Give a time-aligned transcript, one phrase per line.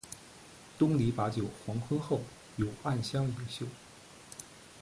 [0.79, 2.21] 东篱把酒黄昏后，
[2.55, 3.67] 有暗香盈袖